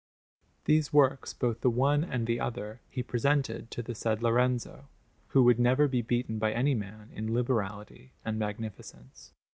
[0.65, 4.89] These works, both the one and the other, he presented to the said Lorenzo,
[5.27, 9.31] who would never be beaten by any man in liberality and magnificence.